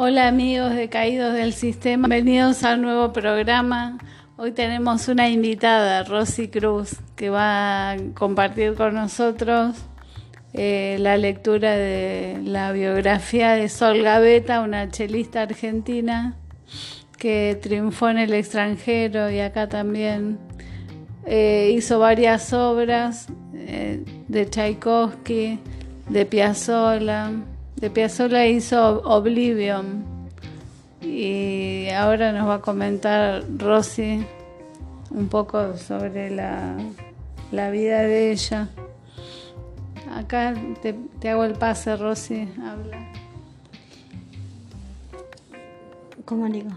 Hola 0.00 0.28
amigos 0.28 0.76
de 0.76 0.88
Caídos 0.88 1.34
del 1.34 1.52
Sistema, 1.52 2.06
bienvenidos 2.06 2.62
al 2.62 2.80
nuevo 2.80 3.12
programa. 3.12 3.98
Hoy 4.36 4.52
tenemos 4.52 5.08
una 5.08 5.28
invitada, 5.28 6.04
Rosy 6.04 6.46
Cruz, 6.46 7.00
que 7.16 7.30
va 7.30 7.90
a 7.90 7.96
compartir 8.14 8.74
con 8.74 8.94
nosotros 8.94 9.74
eh, 10.52 10.98
la 11.00 11.16
lectura 11.16 11.72
de 11.72 12.40
la 12.44 12.70
biografía 12.70 13.54
de 13.54 13.68
Sol 13.68 14.00
Gaveta, 14.00 14.60
una 14.60 14.88
chelista 14.88 15.42
argentina 15.42 16.36
que 17.18 17.58
triunfó 17.60 18.08
en 18.08 18.18
el 18.18 18.34
extranjero 18.34 19.28
y 19.32 19.40
acá 19.40 19.68
también. 19.68 20.38
Eh, 21.26 21.72
hizo 21.74 21.98
varias 21.98 22.52
obras 22.52 23.26
eh, 23.52 24.04
de 24.28 24.46
Tchaikovsky, 24.46 25.58
de 26.08 26.24
Piazzolla 26.24 27.32
de 27.80 27.90
Piazzolla 27.90 28.46
hizo 28.46 29.02
Oblivion 29.02 30.04
y 31.00 31.88
ahora 31.90 32.32
nos 32.32 32.48
va 32.48 32.54
a 32.54 32.60
comentar 32.60 33.44
Rosy 33.56 34.26
un 35.10 35.28
poco 35.28 35.76
sobre 35.76 36.30
la, 36.30 36.76
vida 37.52 38.00
de 38.00 38.32
ella. 38.32 38.68
Acá 40.12 40.54
te, 40.82 41.28
hago 41.28 41.44
el 41.44 41.52
pase, 41.52 41.96
Rosy, 41.96 42.48
habla. 42.56 43.12
¿Cómo 46.24 46.48
digo? 46.48 46.70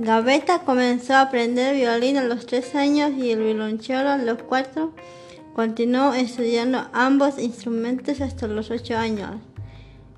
Gaveta 0.00 0.60
comenzó 0.60 1.14
a 1.14 1.22
aprender 1.22 1.76
violín 1.76 2.16
a 2.16 2.24
los 2.24 2.46
tres 2.46 2.74
años 2.74 3.12
y 3.12 3.30
el 3.30 3.42
violonchelo 3.42 4.08
a 4.08 4.16
los 4.16 4.42
cuatro 4.42 4.92
Continuó 5.54 6.14
estudiando 6.14 6.86
ambos 6.92 7.38
instrumentos 7.38 8.20
hasta 8.20 8.46
los 8.46 8.70
ocho 8.70 8.96
años 8.96 9.36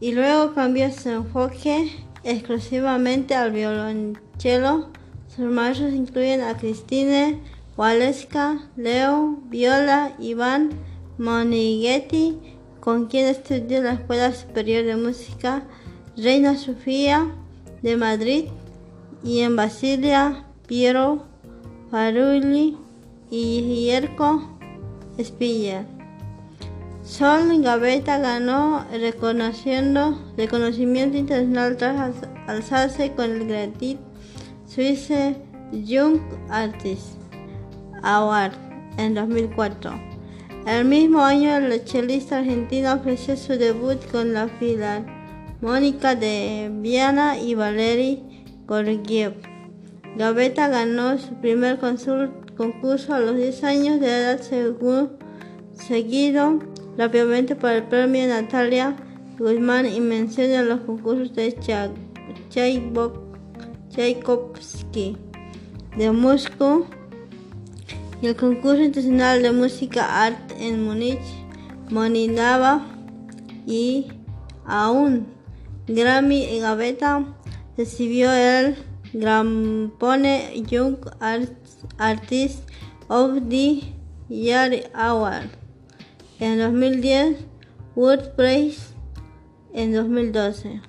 y 0.01 0.13
luego 0.13 0.55
cambió 0.55 0.91
su 0.93 1.09
enfoque 1.09 1.91
exclusivamente 2.25 3.35
al 3.35 3.53
violonchelo. 3.53 4.89
Sus 5.29 5.47
maestros 5.47 5.95
incluyen 5.95 6.43
a 6.43 6.57
Christine 6.57 7.41
Waleska, 7.77 8.69
Leo, 8.77 9.39
Viola, 9.47 10.13
Iván 10.19 10.71
Monighetti, 11.19 12.39
con 12.81 13.07
quien 13.07 13.29
estudió 13.29 13.79
en 13.79 13.85
la 13.85 13.93
Escuela 13.95 14.33
Superior 14.33 14.85
de 14.85 14.97
Música 14.97 15.63
Reina 16.17 16.57
Sofía 16.57 17.31
de 17.81 17.97
Madrid 17.97 18.47
y 19.25 19.41
en 19.41 19.57
Basilia, 19.57 20.45
Piero 20.67 21.25
Farulli 21.91 22.77
y 23.31 23.85
Hierco 23.85 24.52
Spiller. 25.23 25.85
Sol 27.05 27.63
Gaveta 27.63 28.19
ganó 28.19 28.87
reconociendo, 28.93 30.19
reconocimiento 30.37 31.19
internacional 31.19 31.77
tras 31.77 32.15
alzarse 32.47 33.13
con 33.13 33.31
el 33.31 33.49
Gratis 33.49 33.99
Suisse 34.67 35.37
Young 35.73 36.21
Artist 36.49 37.19
Award 38.03 38.53
en 38.99 39.15
2004. 39.15 39.93
El 40.67 40.85
mismo 40.85 41.25
año, 41.25 41.57
el 41.57 41.85
chelista 41.85 42.39
argentino 42.39 42.95
ofreció 42.95 43.37
su 43.37 43.55
debut 43.55 43.99
con 44.13 44.33
la 44.33 44.47
Filarmónica 44.49 46.15
de 46.15 46.71
Viana 46.73 47.37
y 47.39 47.57
Valery 47.57 48.23
Gorgiev. 48.67 49.35
Gaveta 50.17 50.69
ganó 50.69 51.19
su 51.19 51.35
primer 51.41 51.79
consulta 51.79 52.42
concurso 52.57 53.15
a 53.15 53.21
los 53.21 53.37
10 53.37 53.65
años 53.65 54.01
de 54.01 54.07
edad 54.07 54.41
seguido 55.75 56.59
rápidamente 56.97 57.57
por 57.57 57.71
el 57.71 57.85
premio 57.85 58.27
Natalia 58.27 58.97
Guzmán 59.39 59.87
y 59.87 60.01
menciona 60.01 60.63
los 60.63 60.81
concursos 60.81 61.35
de 61.35 61.53
Tchaikovsky 63.91 65.17
de 65.97 66.11
Moscú 66.11 66.87
y 68.21 68.27
el 68.27 68.37
concurso 68.37 68.83
internacional 68.83 69.43
de 69.43 69.53
música 69.53 70.25
art 70.25 70.53
en 70.59 70.85
Múnich, 70.85 71.19
Moninava 71.91 72.87
y 73.67 74.07
aún 74.65 75.27
Grammy 75.89 76.45
y 76.45 76.61
Gaveta 76.61 77.25
recibió 77.77 78.33
el 78.33 78.77
Grampone 79.13 80.63
Young 80.71 80.99
Art 81.21 81.62
Artist 81.99 82.61
of 83.09 83.49
the 83.49 83.83
Year 84.29 84.91
Award 84.95 85.49
en 86.41 86.59
2010, 86.59 87.37
World 87.95 88.35
Prize 88.37 88.81
en 89.73 89.93
2012. 89.93 90.81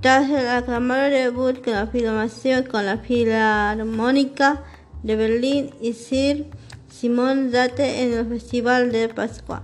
Tras 0.00 0.28
el 0.30 0.48
aclamado 0.48 1.10
debut 1.10 1.62
con 1.62 1.74
la 1.74 1.86
filmación 1.86 2.64
con 2.64 2.86
la 2.86 2.98
Filarmónica 2.98 4.64
de 5.02 5.16
Berlín 5.16 5.70
y 5.80 5.92
Sir 5.92 6.46
Simon 6.90 7.50
Date 7.50 8.02
en 8.02 8.12
el 8.12 8.26
Festival 8.26 8.90
de 8.90 9.08
Pascua 9.08 9.62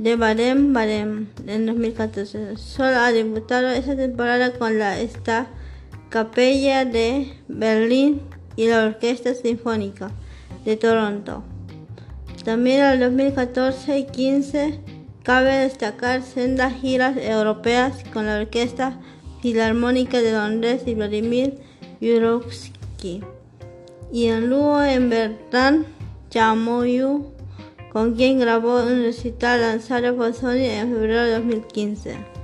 de 0.00 0.16
Barem 0.16 0.72
Barem 0.72 1.28
en 1.46 1.66
2014. 1.66 2.56
Solo 2.56 2.96
ha 3.00 3.12
debutado 3.12 3.68
esa 3.68 3.94
temporada 3.94 4.52
con 4.54 4.78
la 4.78 4.98
esta 4.98 5.46
Capella 6.08 6.84
de 6.84 7.34
Berlín 7.48 8.22
y 8.56 8.66
la 8.66 8.84
Orquesta 8.84 9.34
Sinfónica 9.34 10.10
de 10.64 10.76
Toronto. 10.76 11.42
También 12.44 12.80
en 12.80 12.92
el 12.92 13.00
2014 13.00 13.98
y 13.98 14.04
15 14.06 14.80
cabe 15.22 15.52
destacar 15.58 16.22
sendas 16.22 16.74
giras 16.80 17.16
europeas 17.16 18.02
con 18.12 18.26
la 18.26 18.38
Orquesta 18.38 18.98
Filarmónica 19.42 20.20
de 20.20 20.32
Londres 20.32 20.82
y 20.86 20.94
Vladimir 20.94 21.58
Yurovsky. 22.00 23.22
Y 24.12 24.26
en 24.26 24.48
Lugo 24.48 24.82
en 24.82 25.10
Bertrand 25.10 25.86
Chamoyu, 26.30 27.32
con 27.92 28.14
quien 28.14 28.38
grabó 28.38 28.82
un 28.82 29.02
recital 29.02 29.60
lanzado 29.60 30.16
por 30.16 30.32
Sony 30.34 30.64
en 30.64 30.92
febrero 30.92 31.24
de 31.24 31.32
2015. 31.38 32.39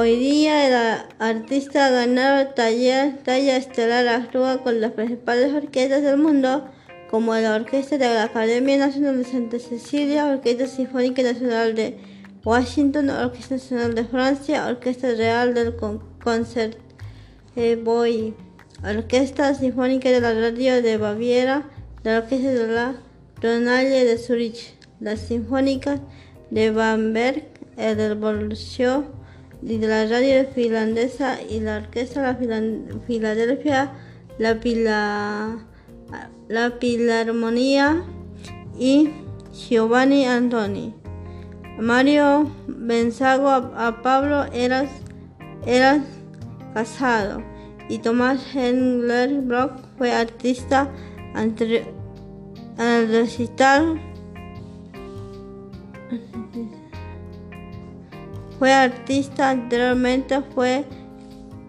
Hoy 0.00 0.14
día 0.14 0.68
el 0.68 1.06
artista 1.18 1.86
ha 1.86 1.90
ganado 1.90 2.50
talla, 2.50 3.16
estelar, 3.26 4.06
actúa 4.06 4.58
con 4.58 4.80
las 4.80 4.92
principales 4.92 5.52
orquestas 5.52 6.04
del 6.04 6.18
mundo, 6.18 6.68
como 7.10 7.34
la 7.34 7.56
Orquesta 7.56 7.98
de 7.98 8.06
la 8.06 8.22
Academia 8.22 8.78
Nacional 8.78 9.18
de 9.18 9.24
Santa 9.24 9.58
Cecilia, 9.58 10.26
Orquesta 10.26 10.68
Sinfónica 10.68 11.22
Nacional 11.22 11.74
de 11.74 11.98
Washington, 12.44 13.10
Orquesta 13.10 13.56
Nacional 13.56 13.96
de 13.96 14.04
Francia, 14.04 14.68
Orquesta 14.68 15.10
Real 15.14 15.52
del 15.52 15.74
Concert 15.74 16.78
Boy, 17.82 18.34
Orquesta 18.84 19.52
Sinfónica 19.52 20.10
de 20.10 20.20
la 20.20 20.32
Radio 20.32 20.80
de 20.80 20.96
Baviera, 20.96 21.68
la 22.04 22.18
Orquesta 22.18 22.50
de 22.50 22.68
la 22.68 22.94
Donalle 23.42 24.04
de 24.04 24.16
Zurich, 24.16 24.74
las 25.00 25.18
Sinfónicas 25.18 25.98
de 26.52 26.70
Bamberg, 26.70 27.48
el 27.76 27.96
del 27.96 28.14
de 29.60 29.78
la 29.86 30.06
radio 30.06 30.46
finlandesa 30.54 31.42
y 31.42 31.60
la 31.60 31.78
orquesta 31.78 32.32
de 32.32 33.00
Filadelfia, 33.06 33.92
la, 34.38 34.60
pila, 34.60 35.58
la 36.48 36.78
y 38.78 39.10
Giovanni 39.52 40.26
Antoni. 40.26 40.94
Mario 41.78 42.50
Benzago 42.66 43.48
a, 43.50 44.02
Pablo 44.02 44.44
Eras, 44.52 44.90
Eras 45.66 46.02
casado 46.74 47.42
y 47.88 47.98
Tomás 47.98 48.40
Hengler 48.54 49.40
Brock 49.42 49.72
fue 49.96 50.12
artista 50.12 50.90
al 51.34 53.08
recital 53.08 54.00
Fue 58.58 58.72
artista 58.72 59.50
anteriormente, 59.50 60.40
fue, 60.54 60.84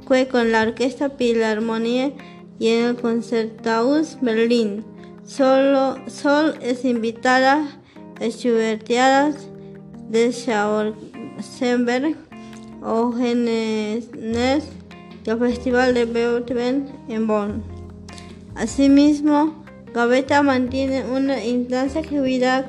fue 0.08 0.28
con 0.28 0.52
la 0.52 0.64
Orquesta 0.64 1.12
Filarmonía 1.12 2.12
y 2.58 2.70
en 2.70 2.86
el 2.86 2.96
Concerthaus 2.96 4.18
Berlín. 4.22 4.84
Solo, 5.24 5.98
Sol 6.08 6.56
es 6.62 6.84
invitada 6.86 7.80
a 8.20 8.26
Schubertiadas 8.26 9.50
de 10.10 10.32
Schausenberg 10.32 12.16
o 12.82 13.12
Genes 13.12 14.10
y 15.24 15.30
el 15.30 15.38
Festival 15.38 15.94
de 15.94 16.06
Beethoven 16.06 16.88
en 17.08 17.28
Bonn. 17.28 17.62
Asimismo, 18.56 19.64
Gaveta 19.94 20.42
mantiene 20.42 21.06
una 21.06 21.46
intensa 21.46 22.00
actividad 22.00 22.68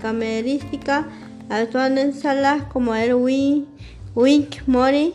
camerística 0.00 1.08
actuando 1.48 2.00
en 2.00 2.12
salas 2.12 2.64
como 2.64 2.94
el 2.94 3.14
Wink 3.14 4.66
Mori, 4.66 5.14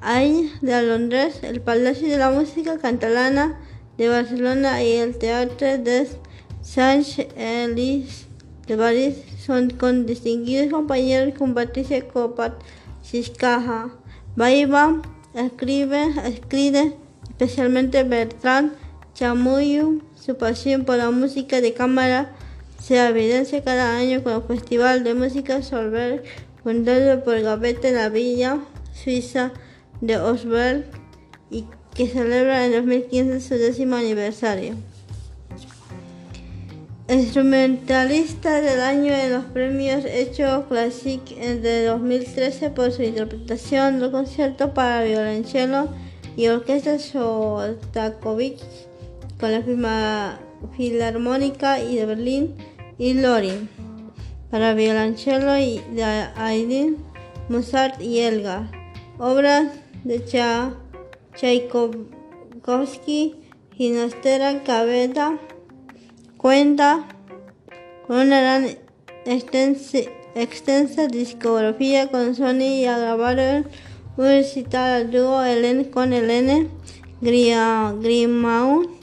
hay 0.00 0.52
de 0.60 0.82
Londres, 0.82 1.40
el 1.42 1.60
Palacio 1.60 2.08
de 2.08 2.18
la 2.18 2.30
Música 2.30 2.78
Catalana 2.78 3.60
de 3.98 4.08
Barcelona 4.08 4.82
y 4.82 4.92
el 4.92 5.16
Teatro 5.16 5.78
de 5.78 6.08
Sant 6.60 7.06
Elis 7.36 8.26
de 8.66 8.76
París 8.76 9.16
son 9.44 9.70
con 9.70 10.06
distinguidos 10.06 10.72
compañeros 10.72 11.34
con 11.38 11.54
Patricia 11.54 12.06
Copat 12.08 12.54
Ciscaja. 13.04 13.90
Baiba 14.36 15.02
escribe, 15.34 16.08
escribe 16.24 16.96
especialmente 17.28 18.04
Bertrand 18.04 18.72
Chamuyo. 19.14 19.94
Su 20.14 20.36
pasión 20.36 20.84
por 20.84 20.96
la 20.96 21.10
música 21.10 21.60
de 21.60 21.74
cámara 21.74 22.32
se 22.82 22.98
evidencia 23.06 23.62
cada 23.62 23.96
año 23.96 24.24
con 24.24 24.32
el 24.32 24.42
Festival 24.42 25.04
de 25.04 25.14
Música 25.14 25.62
Solberg, 25.62 26.24
fundado 26.64 27.22
por 27.22 27.40
Gavete 27.40 27.92
la 27.92 28.08
Villa 28.08 28.58
Suiza 28.92 29.52
de 30.00 30.16
Osberg 30.16 30.84
y 31.48 31.64
que 31.94 32.08
celebra 32.08 32.66
en 32.66 32.72
2015 32.72 33.40
su 33.40 33.54
décimo 33.54 33.96
aniversario. 33.96 34.74
Instrumentalista 37.08 38.60
del 38.60 38.80
año 38.80 39.12
en 39.12 39.32
los 39.32 39.44
premios 39.44 40.04
Hecho 40.04 40.66
Classic 40.68 41.22
de 41.24 41.84
2013 41.84 42.70
por 42.70 42.90
su 42.90 43.02
interpretación 43.02 44.00
del 44.00 44.10
concierto 44.10 44.74
para 44.74 45.04
violonchelo 45.04 45.88
y 46.36 46.48
orquesta 46.48 46.96
Shostakovich 46.96 48.62
con 49.38 49.52
la 49.52 49.62
firma 49.62 50.40
Filarmónica 50.76 51.80
y 51.80 51.96
de 51.96 52.06
Berlín 52.06 52.54
y 52.98 53.14
Lorin 53.14 53.68
para 54.50 54.74
violonchelo 54.74 55.56
y 55.56 55.80
de 55.92 56.04
Aydin, 56.04 56.98
Mozart 57.48 58.00
y 58.00 58.20
Elgar. 58.20 58.70
Obras 59.18 59.72
de 60.04 60.24
Cha, 60.24 60.74
Tchaikovsky, 61.34 61.74
Ginastera 63.74 64.62
Cabeta 64.62 65.38
cuenta 66.36 67.08
con 68.06 68.16
una 68.18 68.40
gran 68.40 68.66
extensa, 69.24 71.06
discografía 71.06 72.10
con 72.10 72.34
Sony 72.34 72.80
y 72.80 72.82
grabaron 72.82 73.66
un 74.16 74.24
recital 74.24 75.02
al 75.02 75.10
dúo 75.10 75.42
con 75.90 76.12
Helene 76.12 76.68
Grimaud 77.22 79.01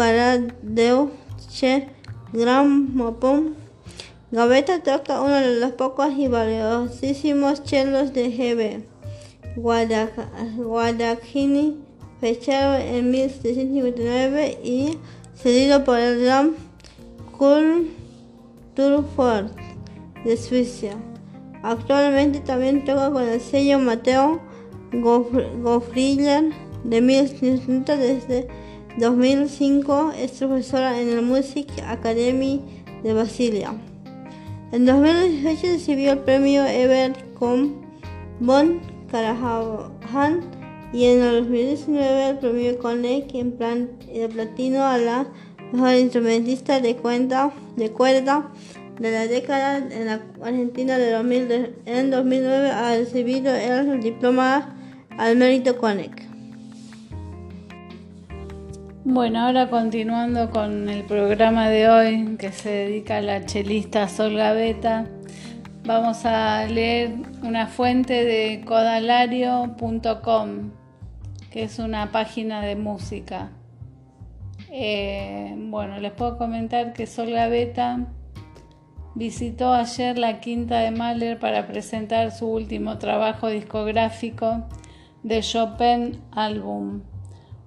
para 0.00 0.38
Deutsche 0.62 1.88
Grammophon. 2.32 3.54
Gavetta 4.30 4.82
toca 4.82 5.20
uno 5.20 5.34
de 5.34 5.60
los 5.60 5.72
pocos 5.72 6.14
y 6.16 6.26
valiosísimos 6.26 7.62
chelos 7.64 8.14
de 8.14 8.30
GB. 8.30 8.82
Guadagini, 10.56 11.76
fechado 12.18 12.78
en 12.78 13.10
1759 13.10 14.60
y 14.64 14.96
cedido 15.34 15.84
por 15.84 15.98
el 15.98 16.24
Gran 16.24 16.54
Kulturfond 17.36 19.50
de 20.24 20.36
Suiza. 20.38 20.96
Actualmente 21.62 22.40
también 22.40 22.86
toca 22.86 23.10
con 23.10 23.24
el 23.24 23.38
sello 23.38 23.78
Mateo 23.78 24.40
Goffriller 24.94 26.54
de 26.84 27.00
1960 27.02 27.96
desde 27.98 28.48
2005 28.98 30.12
es 30.18 30.32
profesora 30.32 31.00
en 31.00 31.14
la 31.14 31.22
Music 31.22 31.68
Academy 31.86 32.60
de 33.02 33.12
Basilia. 33.12 33.72
En 34.72 34.86
2018 34.86 35.66
recibió 35.66 36.12
el 36.12 36.18
premio 36.20 36.64
Ever 36.66 37.12
con 37.38 37.76
Von 38.40 38.80
Karajan 39.10 40.40
y 40.92 41.06
en 41.06 41.22
el 41.22 41.44
2019 41.44 42.28
el 42.30 42.38
premio 42.38 42.78
Connect 42.78 43.34
en 43.34 43.52
plan 43.52 43.90
de 44.12 44.28
platino 44.28 44.84
a 44.84 44.98
la 44.98 45.26
mejor 45.72 45.94
instrumentista 45.94 46.80
de, 46.80 46.96
cuenta, 46.96 47.52
de 47.76 47.90
cuerda 47.90 48.50
de 48.98 49.12
la 49.12 49.26
década 49.26 49.78
en 49.78 50.06
la 50.06 50.20
Argentina 50.42 50.98
de 50.98 51.12
2000, 51.12 51.76
en 51.86 52.10
2009 52.10 52.70
ha 52.70 52.96
recibido 52.96 53.54
el 53.54 54.00
diploma 54.00 54.76
al 55.16 55.36
mérito 55.36 55.78
Connect. 55.78 56.29
Bueno, 59.04 59.46
ahora 59.46 59.70
continuando 59.70 60.50
con 60.50 60.90
el 60.90 61.04
programa 61.04 61.70
de 61.70 61.88
hoy 61.88 62.36
que 62.36 62.52
se 62.52 62.68
dedica 62.68 63.16
a 63.16 63.22
la 63.22 63.46
chelista 63.46 64.06
Sol 64.08 64.36
Gaveta, 64.36 65.06
vamos 65.86 66.26
a 66.26 66.66
leer 66.66 67.14
una 67.42 67.66
fuente 67.66 68.26
de 68.26 68.62
codalario.com 68.62 70.72
que 71.50 71.62
es 71.62 71.78
una 71.78 72.12
página 72.12 72.60
de 72.60 72.76
música. 72.76 73.52
Eh, 74.70 75.54
bueno, 75.56 75.98
les 75.98 76.12
puedo 76.12 76.36
comentar 76.36 76.92
que 76.92 77.06
Sol 77.06 77.30
Gaveta 77.30 78.06
visitó 79.14 79.72
ayer 79.72 80.18
la 80.18 80.40
Quinta 80.40 80.80
de 80.80 80.90
Mahler 80.90 81.38
para 81.38 81.66
presentar 81.66 82.32
su 82.32 82.48
último 82.48 82.98
trabajo 82.98 83.48
discográfico 83.48 84.68
de 85.22 85.40
Chopin 85.40 86.20
Album, 86.32 87.00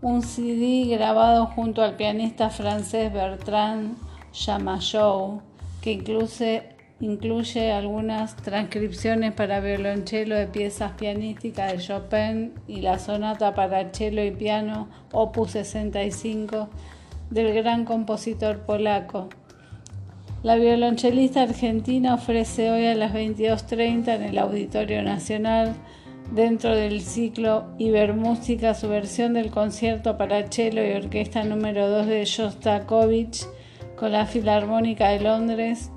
un 0.03 0.21
CD 0.21 0.85
grabado 0.93 1.45
junto 1.45 1.81
al 1.81 1.95
pianista 1.95 2.49
francés 2.49 3.11
Bertrand 3.13 3.95
Chamayou, 4.33 5.41
que 5.81 5.93
incluye 6.99 7.71
algunas 7.71 8.35
transcripciones 8.35 9.31
para 9.31 9.61
violonchelo 9.61 10.35
de 10.35 10.47
piezas 10.47 10.91
pianísticas 10.99 11.71
de 11.71 11.77
Chopin 11.79 12.53
y 12.67 12.81
la 12.81 12.99
sonata 12.99 13.55
para 13.55 13.93
cello 13.93 14.21
y 14.25 14.31
piano 14.31 14.89
Opus 15.13 15.51
65 15.51 16.67
del 17.29 17.53
gran 17.53 17.85
compositor 17.85 18.59
polaco. 18.59 19.29
La 20.43 20.57
violonchelista 20.57 21.43
argentina 21.43 22.15
ofrece 22.15 22.69
hoy 22.71 22.87
a 22.87 22.95
las 22.95 23.13
22.30 23.13 24.15
en 24.15 24.23
el 24.23 24.37
Auditorio 24.37 25.01
Nacional, 25.01 25.75
dentro 26.33 26.75
del 26.75 27.01
ciclo 27.01 27.65
Ibermúsica, 27.77 28.73
su 28.73 28.89
versión 28.89 29.33
del 29.33 29.51
concierto 29.51 30.17
para 30.17 30.47
cello 30.47 30.83
y 30.83 30.93
orquesta 30.93 31.43
número 31.43 31.87
2 31.89 32.07
de 32.07 32.25
Shostakovich 32.25 33.45
con 33.95 34.11
la 34.11 34.25
Filarmónica 34.25 35.09
de 35.09 35.19
Londres 35.19 35.91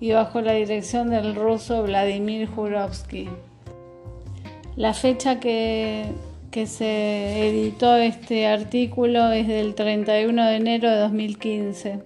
y 0.00 0.12
bajo 0.12 0.40
la 0.40 0.52
dirección 0.52 1.10
del 1.10 1.34
ruso 1.34 1.82
Vladimir 1.82 2.48
Jurovsky. 2.48 3.28
La 4.76 4.94
fecha 4.94 5.40
que, 5.40 6.04
que 6.52 6.66
se 6.66 7.48
editó 7.48 7.96
este 7.96 8.46
artículo 8.46 9.32
es 9.32 9.48
del 9.48 9.74
31 9.74 10.46
de 10.46 10.56
enero 10.56 10.90
de 10.90 10.96
2015. 10.96 11.98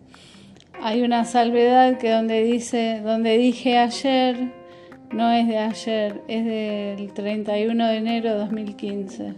Hay 0.81 1.03
una 1.03 1.27
salvedad 1.27 1.99
que 1.99 2.11
donde 2.11 2.43
dice, 2.43 3.01
donde 3.05 3.37
dije 3.37 3.79
ayer, 3.79 4.66
no 5.13 5.31
es 5.33 5.47
de 5.49 5.59
ayer, 5.59 6.23
es 6.29 6.45
del 6.45 7.13
31 7.13 7.87
de 7.87 7.97
enero 7.97 8.31
de 8.33 8.39
2015. 8.39 9.35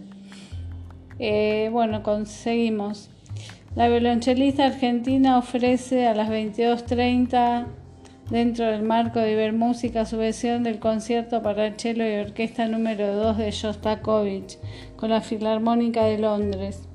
Eh, 1.19 1.69
bueno, 1.71 2.03
conseguimos. 2.03 3.09
La 3.75 3.87
violonchelista 3.87 4.65
argentina 4.65 5.37
ofrece 5.37 6.07
a 6.07 6.15
las 6.15 6.29
22.30 6.29 7.67
dentro 8.29 8.65
del 8.65 8.83
marco 8.83 9.19
de 9.19 9.33
Ibermúsica 9.33 10.05
su 10.05 10.17
versión 10.17 10.63
del 10.63 10.79
concierto 10.79 11.41
para 11.41 11.73
cello 11.77 12.07
y 12.07 12.19
orquesta 12.19 12.67
número 12.67 13.15
2 13.15 13.37
de 13.37 13.51
Shostakovich 13.51 14.57
con 14.95 15.09
la 15.09 15.21
Filarmónica 15.21 16.03
de 16.05 16.17
Londres. 16.19 16.89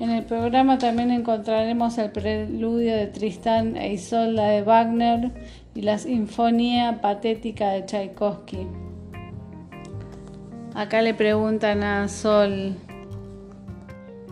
En 0.00 0.10
el 0.10 0.24
programa 0.24 0.78
también 0.78 1.10
encontraremos 1.10 1.98
el 1.98 2.12
preludio 2.12 2.94
de 2.94 3.08
Tristán 3.08 3.76
e 3.76 3.92
Isolda 3.92 4.48
de 4.48 4.62
Wagner 4.62 5.32
y 5.78 5.82
la 5.82 5.96
Sinfonía 5.96 7.00
Patética 7.00 7.70
de 7.70 7.86
Tchaikovsky. 7.86 8.66
Acá 10.74 11.02
le 11.02 11.14
preguntan 11.14 11.84
a 11.84 12.08
Sol. 12.08 12.74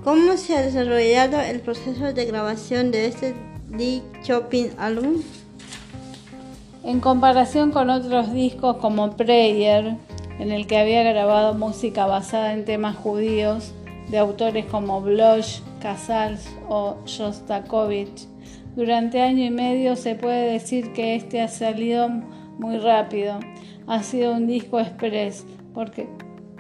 ¿Cómo 0.03 0.37
se 0.39 0.57
ha 0.57 0.63
desarrollado 0.63 1.41
el 1.41 1.61
proceso 1.61 2.13
de 2.13 2.25
grabación 2.25 2.91
de 2.91 3.07
este 3.07 3.37
D. 3.69 4.03
Chopin 4.25 4.71
álbum? 4.77 5.23
En 6.83 6.99
comparación 6.99 7.71
con 7.71 7.91
otros 7.91 8.33
discos 8.33 8.79
como 8.79 9.13
Prayer, 9.13 9.99
en 10.41 10.51
el 10.51 10.67
que 10.67 10.79
había 10.79 11.05
grabado 11.05 11.55
música 11.55 12.07
basada 12.07 12.55
en 12.55 12.65
temas 12.65 12.97
judíos 12.97 13.73
de 14.09 14.19
autores 14.19 14.67
como 14.67 15.01
Bloch, 15.01 15.61
Casals 15.81 16.49
o 16.69 16.97
Shostakovich, 17.07 18.27
durante 18.77 19.23
año 19.23 19.43
y 19.43 19.51
medio 19.51 19.97
se 19.97 20.15
puede 20.15 20.53
decir 20.53 20.93
que 20.93 21.17
este 21.17 21.41
ha 21.41 21.49
salido 21.49 22.09
muy 22.09 22.77
rápido. 22.79 23.41
Ha 23.87 24.03
sido 24.03 24.35
un 24.35 24.47
disco 24.47 24.79
express 24.79 25.47
porque 25.73 26.07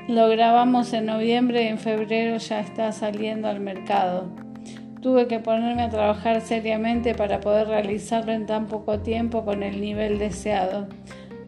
lo 0.08 0.28
grabamos 0.28 0.92
en 0.94 1.06
noviembre 1.06 1.64
y 1.64 1.66
en 1.66 1.78
febrero 1.78 2.38
ya 2.38 2.61
está 2.61 2.90
saliendo 2.92 3.49
al 3.49 3.61
mercado. 3.61 4.30
Tuve 5.02 5.28
que 5.28 5.40
ponerme 5.40 5.82
a 5.82 5.90
trabajar 5.90 6.40
seriamente 6.40 7.14
para 7.14 7.40
poder 7.40 7.68
realizarlo 7.68 8.32
en 8.32 8.46
tan 8.46 8.66
poco 8.66 8.99
tiempo 9.00 9.44
con 9.44 9.62
el 9.62 9.80
nivel 9.80 10.18
deseado. 10.18 10.88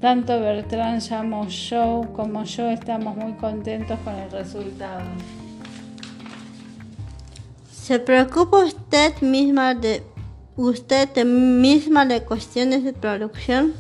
Tanto 0.01 0.39
Bertrand 0.39 1.01
Llamo 1.01 1.49
Show 1.49 2.13
como 2.13 2.45
yo 2.45 2.69
estamos 2.69 3.17
muy 3.17 3.33
contentos 3.33 3.99
con 4.05 4.15
el 4.15 4.31
resultado. 4.31 5.01
¿Se 7.73 7.99
preocupa 7.99 8.59
usted 8.65 9.19
misma 9.23 9.75
de 9.75 10.03
usted 10.59 11.25
misma 11.25 12.05
de 12.05 12.23
cuestiones 12.23 12.83
de 12.85 12.93
producción? 12.93 13.75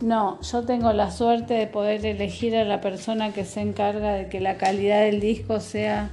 No, 0.00 0.40
yo 0.42 0.62
tengo 0.62 0.92
la 0.92 1.10
suerte 1.10 1.54
de 1.54 1.66
poder 1.66 2.06
elegir 2.06 2.54
a 2.54 2.64
la 2.64 2.80
persona 2.80 3.32
que 3.32 3.44
se 3.44 3.60
encarga 3.60 4.12
de 4.12 4.28
que 4.28 4.40
la 4.40 4.56
calidad 4.56 5.00
del 5.00 5.20
disco 5.20 5.58
sea 5.60 6.10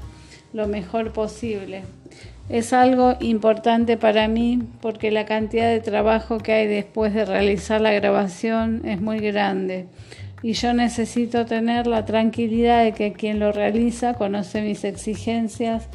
lo 0.54 0.68
mejor 0.68 1.14
posible. 1.14 1.84
Es 2.50 2.74
algo 2.74 3.16
importante 3.20 3.96
para 3.96 4.28
mí 4.28 4.64
porque 4.82 5.12
la 5.12 5.26
cantidad 5.26 5.70
de 5.70 5.80
trabajo 5.80 6.40
que 6.40 6.54
hay 6.54 6.68
después 6.68 7.14
de 7.14 7.26
realizar 7.26 7.80
la 7.80 7.92
grabación 7.92 8.82
es 8.86 9.00
muy 9.00 9.20
grande 9.20 9.88
y 10.42 10.54
yo 10.54 10.74
necesito 10.74 11.46
tener 11.46 11.88
la 11.88 12.06
tranquilidad 12.06 12.84
de 12.84 12.92
que 12.92 13.14
quien 13.14 13.40
lo 13.40 13.54
realiza 13.54 14.16
conoce 14.16 14.62
mis 14.62 14.84
exigencias 14.84 15.88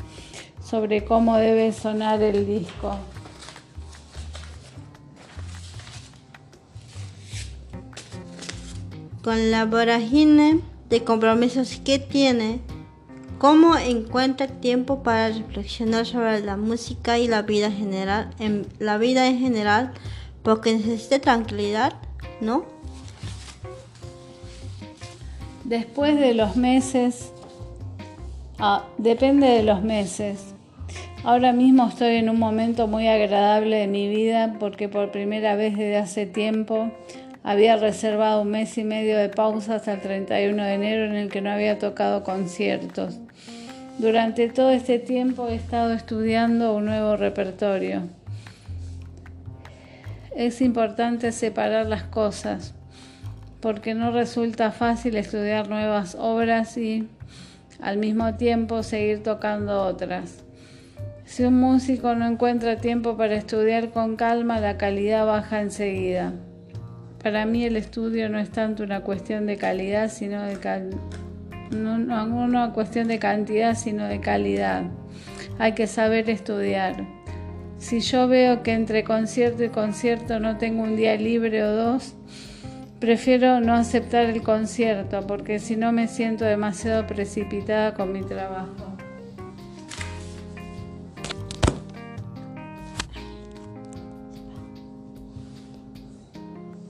sobre 0.69 1.03
cómo 1.05 1.37
debe 1.37 1.73
sonar 1.73 2.23
el 2.23 2.47
disco. 2.47 2.95
Con 9.23 9.51
la 9.51 9.65
vorágine 9.65 10.61
de 10.91 11.05
compromisos 11.05 11.81
que 11.83 11.99
tiene, 11.99 12.61
¿cómo 13.39 13.77
encuentra 13.77 14.47
tiempo 14.47 15.03
para 15.03 15.29
reflexionar 15.29 16.05
sobre 16.05 16.41
la 16.41 16.57
música 16.57 17.19
y 17.19 17.29
la 17.29 17.43
vida 17.43 17.71
general, 17.71 18.35
en 18.39 18.67
la 18.79 18.99
vida 18.99 19.27
en 19.27 19.39
general, 19.39 19.93
porque 20.43 20.75
necesita 20.75 21.19
tranquilidad, 21.19 21.95
¿no? 22.41 22.65
Después 25.65 26.19
de 26.19 26.35
los 26.35 26.57
meses, 26.57 27.33
ah, 28.59 28.85
depende 28.99 29.47
de 29.47 29.63
los 29.63 29.83
meses. 29.83 30.55
Ahora 31.25 31.53
mismo 31.53 31.89
estoy 31.89 32.15
en 32.15 32.31
un 32.31 32.39
momento 32.39 32.87
muy 32.87 33.09
agradable 33.09 33.77
de 33.77 33.87
mi 33.89 34.09
vida 34.09 34.55
porque 34.61 34.89
por 34.89 35.11
primera 35.11 35.57
vez 35.57 35.77
desde 35.77 35.97
hace 35.97 36.27
tiempo 36.27 36.93
había 37.43 37.77
reservado 37.77 38.43
un 38.43 38.51
mes 38.51 38.79
y 38.79 38.85
medio 38.85 39.19
de 39.19 39.29
pausa 39.29 39.75
hasta 39.75 39.95
el 39.95 40.01
31 40.01 40.63
de 40.63 40.75
enero 40.75 41.05
en 41.07 41.17
el 41.17 41.29
que 41.29 41.41
no 41.41 41.51
había 41.51 41.79
tocado 41.79 42.23
conciertos. 42.23 43.19
Durante 43.99 44.49
todo 44.49 44.71
este 44.71 45.01
tiempo 45.01 45.49
he 45.49 45.57
estado 45.57 45.93
estudiando 45.93 46.75
un 46.77 46.85
nuevo 46.85 47.17
repertorio. 47.17 48.03
Es 50.37 50.61
importante 50.61 51.33
separar 51.33 51.87
las 51.87 52.05
cosas 52.05 52.75
porque 53.61 53.95
no 53.95 54.13
resulta 54.13 54.71
fácil 54.71 55.17
estudiar 55.17 55.69
nuevas 55.69 56.17
obras 56.19 56.77
y 56.77 57.09
al 57.81 57.99
mismo 57.99 58.35
tiempo 58.35 58.85
seguir 58.85 59.25
tocando 59.25 59.83
otras. 59.83 60.45
Si 61.29 61.45
un 61.45 61.61
músico 61.61 62.15
no 62.15 62.27
encuentra 62.27 62.79
tiempo 62.79 63.19
para 63.19 63.35
estudiar 63.35 63.91
con 63.91 64.17
calma, 64.17 64.61
la 64.61 64.79
calidad 64.79 65.27
baja 65.27 65.61
enseguida. 65.61 66.33
Para 67.23 67.45
mí 67.45 67.65
el 67.65 67.77
estudio 67.77 68.31
no 68.31 68.39
es 68.39 68.51
tanto 68.51 68.83
una 68.83 69.03
cuestión 69.03 69.45
de 69.45 69.59
calidad, 69.59 70.11
sino 70.11 70.43
de 70.43 70.57
no 71.71 72.25
una 72.35 72.73
cuestión 72.73 73.09
de 73.09 73.19
cantidad, 73.19 73.77
sino 73.77 74.07
de 74.07 74.21
calidad. 74.21 74.85
Hay 75.59 75.73
que 75.73 75.87
saber 75.87 76.31
estudiar. 76.31 77.07
Si 77.77 78.01
yo 78.01 78.27
veo 78.27 78.63
que 78.63 78.73
entre 78.73 79.05
concierto 79.05 79.63
y 79.63 79.69
concierto 79.69 80.41
no 80.41 80.57
tengo 80.57 80.83
un 80.83 80.97
día 80.97 81.15
libre 81.17 81.63
o 81.63 81.71
dos, 81.71 82.15
Prefiero 83.01 83.61
no 83.61 83.75
aceptar 83.75 84.25
el 84.25 84.43
concierto 84.43 85.25
porque 85.25 85.61
si 85.61 85.77
no 85.77 85.93
me 85.93 86.09
siento 86.09 86.45
demasiado 86.45 87.07
precipitada 87.07 87.95
con 87.95 88.13
mi 88.13 88.23
trabajo. 88.23 88.98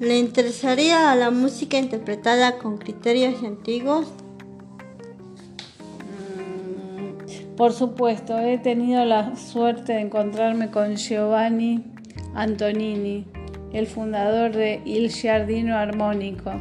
¿Le 0.01 0.17
interesaría 0.17 1.11
a 1.11 1.17
la 1.17 1.33
música 1.33 1.77
interpretada 1.77 2.59
con 2.59 2.79
criterios 2.79 3.43
antiguos? 3.43 4.07
Mm, 6.37 7.57
por 7.57 7.73
supuesto, 7.73 8.39
he 8.39 8.59
tenido 8.59 9.05
la 9.05 9.35
suerte 9.35 9.95
de 9.95 10.03
encontrarme 10.03 10.71
con 10.71 10.95
Giovanni 10.95 11.83
Antonini, 12.35 13.27
el 13.73 13.89
fundador 13.89 14.53
de 14.53 14.81
Il 14.85 15.11
Giardino 15.11 15.77
Armónico, 15.77 16.53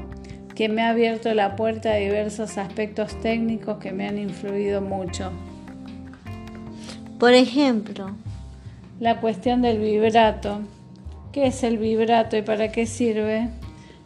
que 0.56 0.68
me 0.68 0.82
ha 0.82 0.90
abierto 0.90 1.32
la 1.36 1.56
puerta 1.56 1.92
a 1.92 1.98
diversos 1.98 2.58
aspectos 2.58 3.22
técnicos 3.22 3.78
que 3.78 3.92
me 3.92 4.08
han 4.08 4.18
influido 4.18 4.82
mucho. 4.82 5.32
Por 7.20 7.34
ejemplo, 7.34 8.16
la 9.00 9.22
cuestión 9.22 9.62
del 9.62 9.78
vibrato. 9.78 10.62
¿Qué 11.32 11.48
es 11.48 11.64
el 11.64 11.78
vibrato 11.78 12.38
y 12.38 12.42
para 12.42 12.72
qué 12.72 12.86
sirve? 12.86 13.50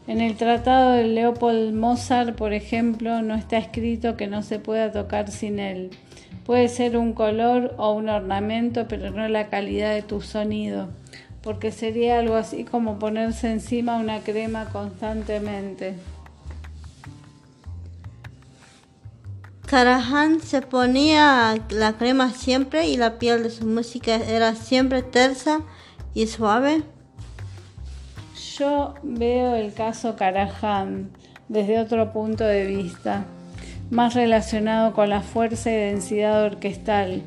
En 0.07 0.21
el 0.21 0.35
tratado 0.35 0.91
de 0.91 1.05
Leopold 1.05 1.73
Mozart, 1.73 2.35
por 2.35 2.53
ejemplo, 2.53 3.21
no 3.21 3.35
está 3.35 3.57
escrito 3.57 4.17
que 4.17 4.27
no 4.27 4.41
se 4.41 4.59
pueda 4.59 4.91
tocar 4.91 5.31
sin 5.31 5.59
él. 5.59 5.91
Puede 6.45 6.67
ser 6.67 6.97
un 6.97 7.13
color 7.13 7.75
o 7.77 7.93
un 7.93 8.09
ornamento, 8.09 8.87
pero 8.87 9.11
no 9.11 9.27
la 9.27 9.47
calidad 9.47 9.93
de 9.93 10.01
tu 10.01 10.21
sonido 10.21 10.89
porque 11.41 11.71
sería 11.71 12.19
algo 12.19 12.35
así 12.35 12.63
como 12.63 12.99
ponerse 12.99 13.51
encima 13.51 13.97
una 13.97 14.19
crema 14.19 14.65
constantemente. 14.65 15.95
Karajan 19.65 20.41
se 20.41 20.61
ponía 20.61 21.55
la 21.69 21.93
crema 21.93 22.31
siempre 22.31 22.87
y 22.87 22.97
la 22.97 23.17
piel 23.19 23.43
de 23.43 23.49
su 23.49 23.65
música 23.65 24.15
era 24.15 24.53
siempre 24.53 25.01
tersa 25.01 25.61
y 26.13 26.27
suave. 26.27 26.83
Yo 28.57 28.95
veo 29.03 29.55
el 29.55 29.73
caso 29.73 30.15
Karajan 30.17 31.11
desde 31.47 31.79
otro 31.79 32.11
punto 32.11 32.43
de 32.43 32.65
vista, 32.65 33.23
más 33.89 34.13
relacionado 34.13 34.93
con 34.93 35.09
la 35.09 35.21
fuerza 35.21 35.71
y 35.71 35.75
densidad 35.75 36.43
orquestal 36.43 37.21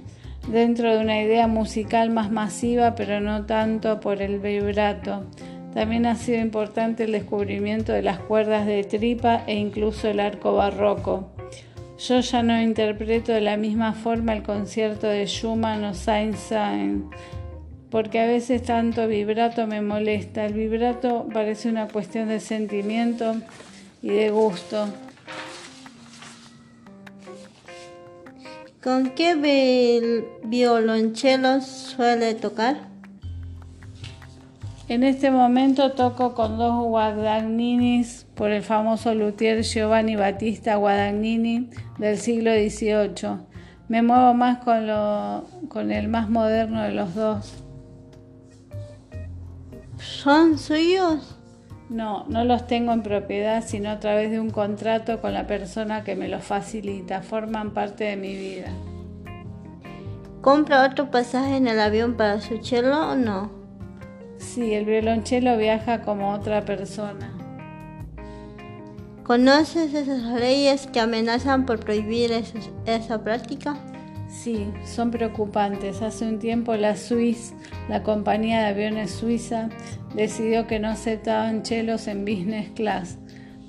dentro 0.49 0.93
de 0.93 0.99
una 0.99 1.23
idea 1.23 1.47
musical 1.47 2.11
más 2.11 2.31
masiva, 2.31 2.95
pero 2.95 3.21
no 3.21 3.47
tanto 3.47 4.00
por 4.00 4.21
el 4.21 4.38
vibrato. 4.38 5.25
También 5.73 6.04
ha 6.04 6.16
sido 6.16 6.40
importante 6.40 7.04
el 7.04 7.12
descubrimiento 7.12 7.93
de 7.93 8.02
las 8.02 8.19
cuerdas 8.19 8.66
de 8.66 8.85
tripa 8.85 9.45
e 9.47 9.54
incluso 9.54 10.09
el 10.09 10.21
arco 10.21 10.54
barroco. 10.57 11.31
Yo 11.99 12.21
ya 12.21 12.43
no 12.43 12.61
interpreto 12.61 13.33
de 13.33 13.40
la 13.40 13.57
misma 13.57 13.95
forma 13.95 14.35
el 14.35 14.43
concierto 14.43 15.07
de 15.07 15.26
Schumann 15.26 15.85
o 15.85 15.95
Saint-Saëns, 15.95 17.04
porque 17.95 18.19
a 18.19 18.27
veces 18.27 18.65
tanto 18.65 19.07
vibrato 19.07 19.69
me 19.69 19.81
molesta. 19.81 20.45
El 20.47 20.55
vibrato 20.55 21.29
parece 21.33 21.69
una 21.69 21.87
cuestión 21.87 22.27
de 22.27 22.41
sentimiento 22.41 23.37
y 24.03 24.09
de 24.09 24.31
gusto. 24.31 24.89
¿Con 28.83 29.11
qué 29.11 29.37
violonchelo 30.43 31.61
suele 31.61 32.35
tocar? 32.35 32.79
En 34.89 35.05
este 35.05 35.31
momento 35.31 35.93
toco 35.93 36.35
con 36.35 36.59
dos 36.59 36.85
Guadagninis 36.87 38.27
por 38.35 38.51
el 38.51 38.65
famoso 38.65 39.15
luthier 39.15 39.63
Giovanni 39.63 40.17
Battista 40.17 40.75
Guadagnini 40.75 41.71
del 41.99 42.19
siglo 42.19 42.51
XVIII. 42.55 43.37
Me 43.87 44.03
muevo 44.03 44.35
más 44.35 44.59
con, 44.65 44.89
lo, 44.89 45.47
con 45.69 45.93
el 45.93 46.09
más 46.09 46.29
moderno 46.29 46.83
de 46.83 46.91
los 46.91 47.15
dos. 47.15 47.63
¿Son 50.04 50.58
suyos? 50.58 51.34
No, 51.88 52.26
no 52.28 52.44
los 52.44 52.66
tengo 52.66 52.92
en 52.92 53.02
propiedad, 53.02 53.64
sino 53.66 53.88
a 53.88 54.00
través 54.00 54.30
de 54.30 54.38
un 54.38 54.50
contrato 54.50 55.23
con 55.23 55.32
la 55.32 55.46
persona 55.46 56.04
que 56.04 56.14
me 56.14 56.28
los 56.28 56.44
facilita. 56.44 57.23
Forman 57.23 57.73
parte 57.73 58.04
de 58.04 58.16
mi 58.16 58.37
vida. 58.37 58.68
¿Compra 60.42 60.87
otro 60.87 61.11
pasaje 61.11 61.56
en 61.56 61.68
el 61.68 61.80
avión 61.80 62.18
para 62.18 62.42
su 62.42 62.58
chelo 62.58 63.12
o 63.12 63.16
no? 63.16 63.50
Sí, 64.37 64.75
el 64.75 64.84
violonchelo 64.84 65.56
viaja 65.56 66.02
como 66.02 66.32
otra 66.32 66.66
persona. 66.66 67.32
¿Conoces 69.23 69.94
esas 69.94 70.23
leyes 70.38 70.87
que 70.87 71.00
amenazan 71.00 71.64
por 71.64 71.80
prohibir 71.80 72.30
esa 72.84 73.25
práctica? 73.25 73.78
Sí, 74.35 74.73
son 74.85 75.12
preocupantes. 75.12 76.03
Hace 76.03 76.26
un 76.26 76.41
tiempo 76.41 76.75
la 76.75 76.97
Swiss, 76.97 77.55
la 77.88 78.03
compañía 78.03 78.62
de 78.62 78.67
aviones 78.67 79.12
suiza, 79.12 79.69
decidió 80.14 80.67
que 80.67 80.81
no 80.81 80.88
aceptaban 80.88 81.62
chelos 81.62 82.09
en 82.09 82.25
business 82.25 82.69
class. 82.75 83.17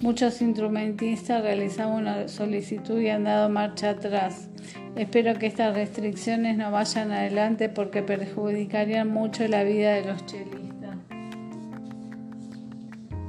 Muchos 0.02 0.42
instrumentistas 0.42 1.44
realizaban 1.44 1.94
una 1.94 2.28
solicitud 2.28 3.00
y 3.00 3.10
han 3.10 3.26
dado 3.26 3.48
marcha 3.48 3.92
atrás. 3.92 4.50
Espero 4.96 5.38
que 5.38 5.46
estas 5.46 5.76
restricciones 5.76 6.58
no 6.58 6.72
vayan 6.72 7.12
adelante 7.12 7.70
porque 7.70 8.02
perjudicarían 8.02 9.08
mucho 9.08 9.48
la 9.48 9.64
vida 9.64 9.94
de 9.94 10.06
los 10.06 10.26
chelistas. 10.26 10.98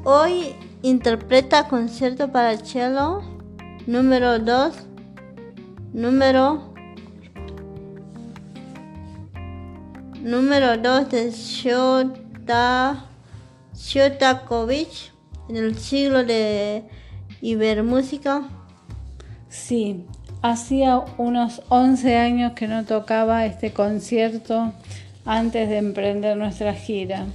Hoy 0.04 0.54
interpreta 0.80 1.68
concierto 1.68 2.32
para 2.32 2.56
cello 2.56 3.20
número 3.86 4.38
2, 4.38 4.88
número 5.92 6.75
número 10.26 10.76
2 10.76 11.08
de 11.08 11.30
Shostakovich 13.76 15.12
en 15.48 15.56
el 15.56 15.78
siglo 15.78 16.24
de 16.24 16.82
Ibermúsica. 17.40 18.42
Sí, 19.48 20.04
hacía 20.42 21.04
unos 21.16 21.62
11 21.68 22.16
años 22.16 22.54
que 22.54 22.66
no 22.66 22.84
tocaba 22.84 23.46
este 23.46 23.72
concierto 23.72 24.72
antes 25.24 25.68
de 25.68 25.76
emprender 25.76 26.36
nuestra 26.36 26.74
gira. 26.74 27.26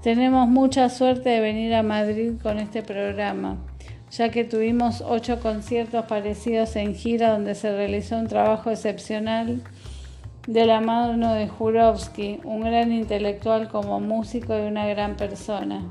Tenemos 0.00 0.46
mucha 0.46 0.88
suerte 0.90 1.30
de 1.30 1.40
venir 1.40 1.74
a 1.74 1.82
Madrid 1.82 2.34
con 2.40 2.60
este 2.60 2.82
programa, 2.82 3.56
ya 4.12 4.28
que 4.28 4.44
tuvimos 4.44 5.02
ocho 5.04 5.40
conciertos 5.40 6.04
parecidos 6.04 6.76
en 6.76 6.94
gira 6.94 7.30
donde 7.30 7.56
se 7.56 7.74
realizó 7.74 8.18
un 8.18 8.28
trabajo 8.28 8.70
excepcional 8.70 9.64
de 10.46 10.66
la 10.66 10.80
mano 10.80 11.32
de 11.32 11.48
Jurovsky, 11.48 12.40
un 12.44 12.60
gran 12.60 12.92
intelectual 12.92 13.68
como 13.68 13.98
músico 14.00 14.56
y 14.56 14.62
una 14.62 14.86
gran 14.86 15.16
persona. 15.16 15.82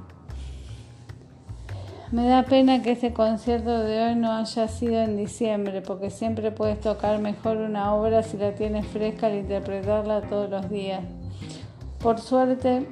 Me 2.12 2.28
da 2.28 2.44
pena 2.44 2.84
que 2.84 2.92
este 2.92 3.12
concierto 3.12 3.80
de 3.80 4.04
hoy 4.04 4.16
no 4.16 4.34
haya 4.34 4.68
sido 4.68 5.02
en 5.02 5.18
diciembre, 5.18 5.82
porque 5.82 6.12
siempre 6.12 6.52
puedes 6.52 6.80
tocar 6.80 7.18
mejor 7.18 7.58
una 7.58 7.96
obra 7.96 8.22
si 8.22 8.38
la 8.38 8.54
tienes 8.54 8.86
fresca 8.86 9.26
al 9.26 9.38
interpretarla 9.38 10.22
todos 10.22 10.48
los 10.48 10.70
días. 10.70 11.02
Por 12.00 12.20
suerte, 12.20 12.86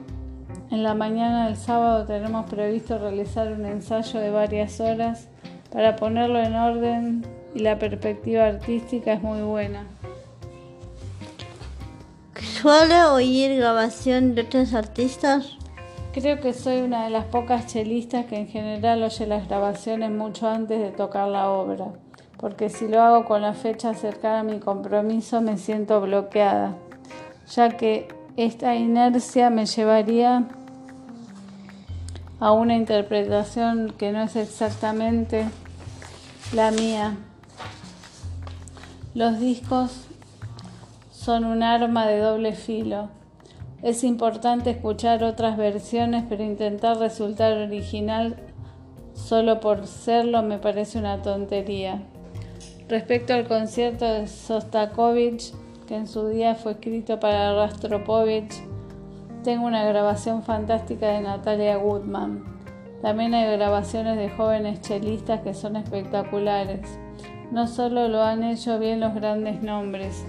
en 0.71 0.83
la 0.83 0.95
mañana 0.95 1.45
del 1.45 1.57
sábado 1.57 2.05
tenemos 2.05 2.49
previsto 2.49 2.97
realizar 2.97 3.51
un 3.51 3.67
ensayo 3.67 4.19
de 4.19 4.31
varias 4.31 4.79
horas 4.79 5.27
para 5.71 5.95
ponerlo 5.95 6.41
en 6.41 6.55
orden 6.55 7.25
y 7.53 7.59
la 7.59 7.77
perspectiva 7.77 8.47
artística 8.47 9.13
es 9.13 9.21
muy 9.21 9.41
buena. 9.41 9.85
¿Suele 12.61 13.03
oír 13.05 13.55
grabación 13.55 14.35
de 14.35 14.43
otros 14.43 14.75
artistas? 14.75 15.57
Creo 16.13 16.39
que 16.39 16.53
soy 16.53 16.81
una 16.81 17.05
de 17.05 17.09
las 17.09 17.25
pocas 17.25 17.65
chelistas 17.65 18.27
que 18.27 18.37
en 18.37 18.47
general 18.47 19.01
oye 19.01 19.25
las 19.25 19.47
grabaciones 19.47 20.11
mucho 20.11 20.47
antes 20.47 20.79
de 20.79 20.91
tocar 20.91 21.27
la 21.27 21.49
obra, 21.49 21.87
porque 22.37 22.69
si 22.69 22.87
lo 22.87 23.01
hago 23.01 23.25
con 23.25 23.41
la 23.41 23.55
fecha 23.55 23.95
cercana 23.95 24.41
a 24.41 24.43
mi 24.43 24.59
compromiso 24.59 25.41
me 25.41 25.57
siento 25.57 26.01
bloqueada, 26.01 26.75
ya 27.49 27.69
que 27.69 28.07
esta 28.37 28.75
inercia 28.75 29.49
me 29.49 29.65
llevaría 29.65 30.47
a 32.39 32.51
una 32.51 32.75
interpretación 32.75 33.91
que 33.97 34.11
no 34.11 34.21
es 34.21 34.35
exactamente 34.35 35.47
la 36.53 36.69
mía. 36.69 37.17
Los 39.15 39.39
discos 39.39 40.10
son 41.23 41.45
un 41.45 41.61
arma 41.61 42.07
de 42.07 42.17
doble 42.17 42.53
filo. 42.53 43.09
Es 43.83 44.03
importante 44.03 44.71
escuchar 44.71 45.23
otras 45.23 45.55
versiones, 45.55 46.23
pero 46.27 46.43
intentar 46.43 46.97
resultar 46.97 47.53
original 47.59 48.37
solo 49.13 49.59
por 49.59 49.85
serlo 49.85 50.41
me 50.41 50.57
parece 50.57 50.97
una 50.97 51.21
tontería. 51.21 52.01
Respecto 52.89 53.35
al 53.35 53.47
concierto 53.47 54.03
de 54.05 54.25
Sostakovich, 54.25 55.53
que 55.87 55.95
en 55.95 56.07
su 56.07 56.27
día 56.27 56.55
fue 56.55 56.71
escrito 56.71 57.19
para 57.19 57.53
Rastropovich, 57.53 58.55
tengo 59.43 59.67
una 59.67 59.85
grabación 59.85 60.41
fantástica 60.41 61.07
de 61.09 61.21
Natalia 61.21 61.77
Goodman. 61.77 62.43
También 63.03 63.35
hay 63.35 63.57
grabaciones 63.57 64.17
de 64.17 64.31
jóvenes 64.31 64.81
chelistas 64.81 65.41
que 65.41 65.53
son 65.53 65.75
espectaculares. 65.75 66.81
No 67.51 67.67
solo 67.67 68.07
lo 68.07 68.23
han 68.23 68.43
hecho 68.43 68.79
bien 68.79 69.01
los 69.01 69.13
grandes 69.13 69.61
nombres, 69.61 70.25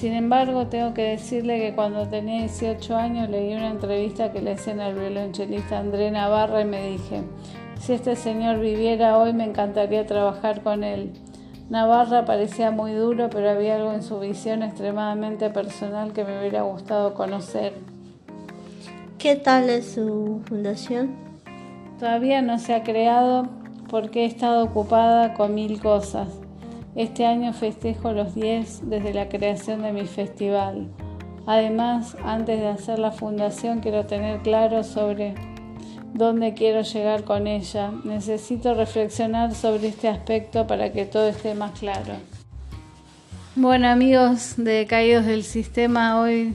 sin 0.00 0.14
embargo, 0.14 0.66
tengo 0.66 0.94
que 0.94 1.02
decirle 1.02 1.58
que 1.58 1.74
cuando 1.74 2.08
tenía 2.08 2.40
18 2.40 2.96
años 2.96 3.28
leí 3.28 3.52
una 3.52 3.68
entrevista 3.68 4.32
que 4.32 4.40
le 4.40 4.52
hacían 4.52 4.80
al 4.80 4.94
violonchelista 4.94 5.78
André 5.78 6.10
Navarra 6.10 6.62
y 6.62 6.64
me 6.64 6.92
dije, 6.92 7.20
si 7.78 7.92
este 7.92 8.16
señor 8.16 8.60
viviera 8.60 9.18
hoy 9.18 9.34
me 9.34 9.44
encantaría 9.44 10.06
trabajar 10.06 10.62
con 10.62 10.84
él. 10.84 11.12
Navarra 11.68 12.24
parecía 12.24 12.70
muy 12.70 12.92
duro, 12.92 13.28
pero 13.28 13.50
había 13.50 13.76
algo 13.76 13.92
en 13.92 14.02
su 14.02 14.18
visión 14.18 14.62
extremadamente 14.62 15.50
personal 15.50 16.14
que 16.14 16.24
me 16.24 16.40
hubiera 16.40 16.62
gustado 16.62 17.12
conocer. 17.12 17.74
¿Qué 19.18 19.36
tal 19.36 19.68
es 19.68 19.92
su 19.92 20.40
fundación? 20.46 21.10
Todavía 21.98 22.40
no 22.40 22.58
se 22.58 22.72
ha 22.72 22.84
creado 22.84 23.50
porque 23.90 24.22
he 24.22 24.24
estado 24.24 24.64
ocupada 24.64 25.34
con 25.34 25.54
mil 25.54 25.78
cosas. 25.78 26.39
Este 26.96 27.24
año 27.24 27.52
festejo 27.52 28.12
los 28.12 28.34
10 28.34 28.90
desde 28.90 29.14
la 29.14 29.28
creación 29.28 29.82
de 29.82 29.92
mi 29.92 30.06
festival. 30.06 30.88
Además, 31.46 32.16
antes 32.24 32.58
de 32.58 32.66
hacer 32.66 32.98
la 32.98 33.12
fundación 33.12 33.80
quiero 33.80 34.06
tener 34.06 34.40
claro 34.40 34.82
sobre 34.82 35.34
dónde 36.14 36.54
quiero 36.54 36.82
llegar 36.82 37.24
con 37.24 37.46
ella. 37.46 37.92
Necesito 38.04 38.74
reflexionar 38.74 39.54
sobre 39.54 39.88
este 39.88 40.08
aspecto 40.08 40.66
para 40.66 40.92
que 40.92 41.04
todo 41.04 41.28
esté 41.28 41.54
más 41.54 41.78
claro. 41.78 42.14
Bueno 43.56 43.88
amigos 43.88 44.54
de 44.56 44.86
Caídos 44.86 45.26
del 45.26 45.44
Sistema, 45.44 46.20
hoy 46.20 46.54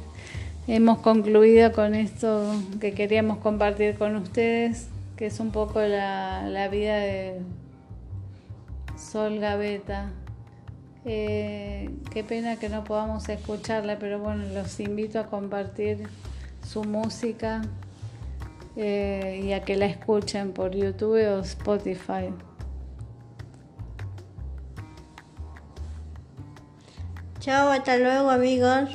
hemos 0.68 1.00
concluido 1.00 1.72
con 1.72 1.94
esto 1.94 2.56
que 2.80 2.94
queríamos 2.94 3.38
compartir 3.40 3.98
con 3.98 4.16
ustedes, 4.16 4.90
que 5.16 5.28
es 5.28 5.40
un 5.40 5.52
poco 5.52 5.82
la, 5.82 6.68
vida 6.72 6.98
de 6.98 7.42
Sol 8.98 9.40
Gaveta. 9.40 10.12
Eh, 11.06 11.92
qué 12.12 12.24
pena 12.24 12.58
que 12.58 12.68
no 12.68 12.84
podamos 12.84 13.30
escucharla, 13.30 14.00
pero 14.00 14.20
bueno, 14.20 14.44
los 14.54 14.80
invito 14.80 15.20
a 15.20 15.28
compartir 15.28 16.10
su 16.68 16.84
música 16.84 17.62
eh, 18.76 19.42
y 19.44 19.54
a 19.54 19.64
que 19.64 19.78
la 19.78 19.86
escuchen 19.86 20.52
por 20.52 20.76
YouTube 20.76 21.24
o 21.28 21.40
Spotify. 21.42 22.34
Chao, 27.40 27.70
hasta 27.70 27.98
luego 27.98 28.32
amigos. 28.32 28.90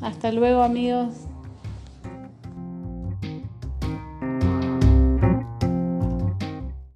Hasta 0.00 0.32
luego 0.32 0.62
amigos. 0.62 1.25